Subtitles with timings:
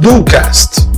[0.00, 0.88] Ducast.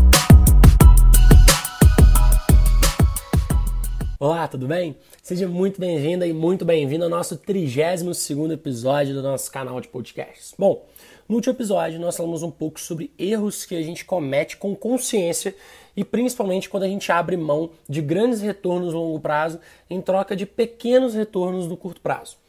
[4.19, 4.97] Olá, tudo bem?
[5.23, 10.55] Seja muito bem-vinda e muito bem-vindo ao nosso 32º episódio do nosso canal de podcasts.
[10.59, 10.87] Bom,
[11.29, 15.55] no último episódio nós falamos um pouco sobre erros que a gente comete com consciência
[15.95, 20.35] e principalmente quando a gente abre mão de grandes retornos no longo prazo em troca
[20.35, 22.40] de pequenos retornos no curto prazo.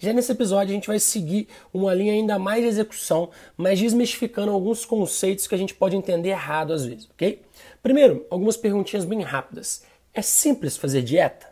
[0.00, 4.50] Já nesse episódio a gente vai seguir uma linha ainda mais de execução, mas desmistificando
[4.50, 7.42] alguns conceitos que a gente pode entender errado às vezes, ok?
[7.82, 9.82] Primeiro, algumas perguntinhas bem rápidas.
[10.14, 11.46] É simples fazer dieta?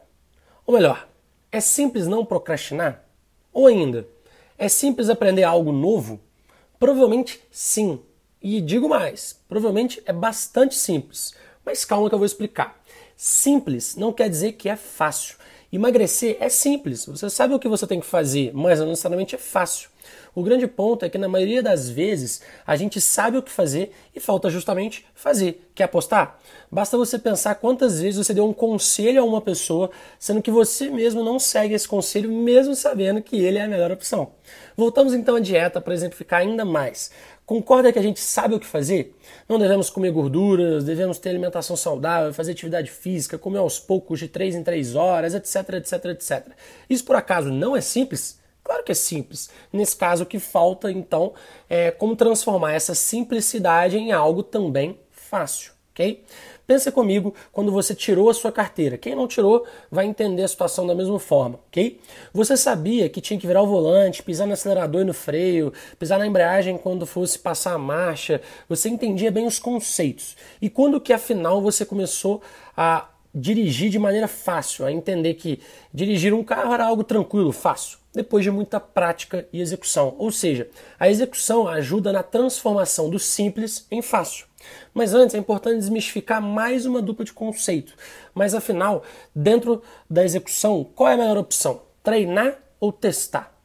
[0.67, 1.07] Ou melhor,
[1.53, 3.05] é simples não procrastinar?
[3.53, 4.09] Ou ainda,
[4.57, 6.19] é simples aprender algo novo?
[6.79, 8.01] Provavelmente sim.
[8.41, 11.35] E digo mais, provavelmente é bastante simples.
[11.67, 12.83] Mas calma que eu vou explicar.
[13.15, 15.37] Simples não quer dizer que é fácil.
[15.71, 19.39] Emagrecer é simples, você sabe o que você tem que fazer, mas não necessariamente é
[19.39, 19.91] fácil.
[20.35, 23.93] O grande ponto é que na maioria das vezes a gente sabe o que fazer
[24.15, 25.69] e falta justamente fazer.
[25.75, 26.39] Quer apostar?
[26.71, 30.89] Basta você pensar quantas vezes você deu um conselho a uma pessoa, sendo que você
[30.91, 34.33] mesmo não segue esse conselho, mesmo sabendo que ele é a melhor opção.
[34.77, 37.11] Voltamos então à dieta para exemplificar ainda mais.
[37.49, 39.17] Concorda que a gente sabe o que fazer?
[39.49, 44.29] Não devemos comer gorduras, devemos ter alimentação saudável, fazer atividade física, comer aos poucos de
[44.29, 46.47] 3 em 3 horas, etc, etc, etc.
[46.91, 48.39] Isso por acaso não é simples?
[48.69, 49.49] Claro que é simples.
[49.73, 51.33] Nesse caso, o que falta então
[51.71, 56.23] é como transformar essa simplicidade em algo também fácil, ok?
[56.67, 58.99] Pensa comigo quando você tirou a sua carteira.
[58.99, 61.99] Quem não tirou vai entender a situação da mesma forma, ok?
[62.31, 66.19] Você sabia que tinha que virar o volante, pisar no acelerador e no freio, pisar
[66.19, 68.39] na embreagem quando fosse passar a marcha.
[68.69, 70.37] Você entendia bem os conceitos.
[70.61, 72.43] E quando que afinal você começou
[72.77, 75.59] a dirigir de maneira fácil, a entender que
[75.93, 77.99] dirigir um carro era algo tranquilo, fácil?
[78.19, 80.17] Depois de muita prática e execução.
[80.19, 84.47] Ou seja, a execução ajuda na transformação do simples em fácil.
[84.93, 87.95] Mas antes é importante desmistificar mais uma dupla de conceito.
[88.35, 89.81] Mas afinal, dentro
[90.11, 91.83] da execução, qual é a melhor opção?
[92.03, 93.57] Treinar ou testar?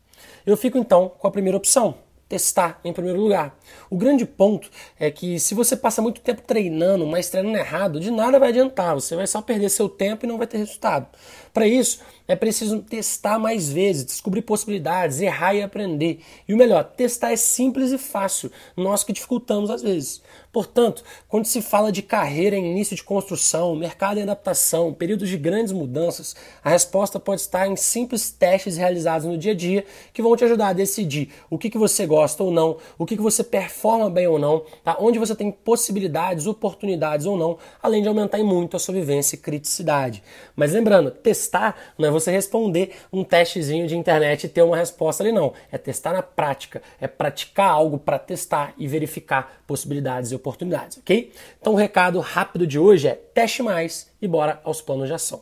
[0.46, 1.96] Eu fico então com a primeira opção,
[2.34, 3.56] testar em primeiro lugar.
[3.92, 4.68] O grande ponto
[5.00, 8.96] é que se você passa muito tempo treinando, mas treinando errado, de nada vai adiantar,
[8.96, 11.06] você vai só perder seu tempo e não vai ter resultado.
[11.54, 16.22] Para isso, é preciso testar mais vezes, descobrir possibilidades, errar e aprender.
[16.48, 20.24] E o melhor, testar é simples e fácil, nós que dificultamos às vezes.
[20.52, 25.38] Portanto, quando se fala de carreira em início de construção, mercado em adaptação, períodos de
[25.38, 30.22] grandes mudanças, a resposta pode estar em simples testes realizados no dia a dia que
[30.22, 33.22] vão te ajudar a decidir o que, que você gosta ou não, o que, que
[33.22, 34.98] você performa bem ou não, tá?
[35.00, 39.40] onde você tem possibilidades, oportunidades ou não, além de aumentar muito a sua vivência e
[39.40, 40.24] criticidade.
[40.56, 45.24] Mas lembrando, testar não é você responder um testezinho de internet e ter uma resposta
[45.24, 45.54] ali, não.
[45.72, 51.32] É testar na prática, é praticar algo para testar e verificar possibilidades e oportunidades, ok?
[51.60, 55.42] Então o recado rápido de hoje é teste mais e bora aos planos de ação.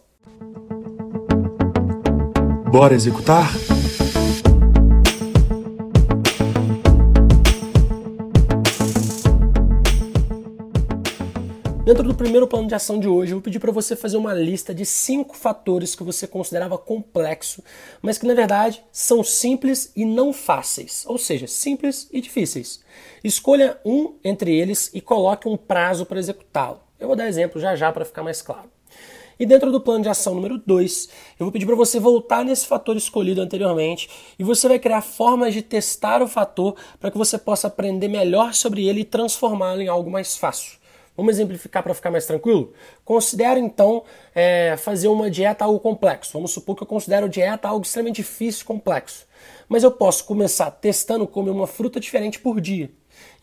[2.71, 3.49] Bora executar?
[11.83, 14.35] Dentro do primeiro plano de ação de hoje, eu vou pedir para você fazer uma
[14.35, 17.63] lista de cinco fatores que você considerava complexo,
[18.03, 22.83] mas que na verdade são simples e não fáceis, ou seja, simples e difíceis.
[23.23, 26.81] Escolha um entre eles e coloque um prazo para executá-lo.
[26.99, 28.69] Eu vou dar exemplo já já para ficar mais claro.
[29.39, 31.09] E dentro do plano de ação número 2,
[31.39, 35.51] eu vou pedir para você voltar nesse fator escolhido anteriormente e você vai criar formas
[35.51, 39.87] de testar o fator para que você possa aprender melhor sobre ele e transformá-lo em
[39.87, 40.79] algo mais fácil.
[41.21, 42.73] Vamos exemplificar para ficar mais tranquilo?
[43.05, 46.33] Considero então é, fazer uma dieta algo complexo.
[46.33, 49.27] Vamos supor que eu considero dieta algo extremamente difícil e complexo.
[49.69, 52.89] Mas eu posso começar testando comer uma fruta diferente por dia.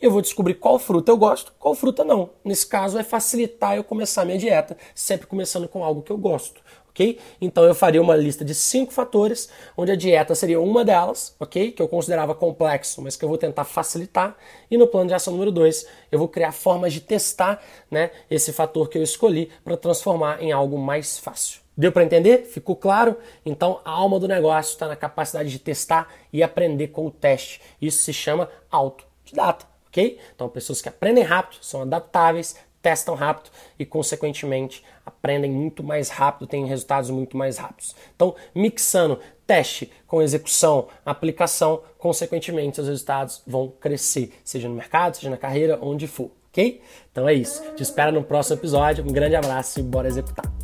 [0.01, 2.31] Eu vou descobrir qual fruta eu gosto, qual fruta não.
[2.45, 6.61] Nesse caso, é facilitar eu começar minha dieta, sempre começando com algo que eu gosto
[6.99, 7.19] ok?
[7.41, 11.71] Então eu faria uma lista de cinco fatores, onde a dieta seria uma delas, ok?
[11.71, 14.37] Que eu considerava complexo, mas que eu vou tentar facilitar.
[14.71, 18.53] E no plano de ação número dois, eu vou criar formas de testar, né, esse
[18.53, 21.61] fator que eu escolhi para transformar em algo mais fácil.
[21.77, 22.45] Deu para entender?
[22.47, 23.17] Ficou claro?
[23.47, 27.61] Então a alma do negócio está na capacidade de testar e aprender com o teste.
[27.81, 28.51] Isso se chama
[29.29, 30.19] autodidata, ok?
[30.35, 36.47] Então pessoas que aprendem rápido, são adaptáveis, testam rápido e, consequentemente, aprendem muito mais rápido,
[36.47, 37.95] têm resultados muito mais rápidos.
[38.15, 45.31] Então, mixando teste com execução, aplicação, consequentemente, os resultados vão crescer, seja no mercado, seja
[45.31, 46.81] na carreira, onde for, ok?
[47.11, 47.63] Então é isso.
[47.75, 49.05] Te espero no próximo episódio.
[49.05, 50.58] Um grande abraço e bora executar.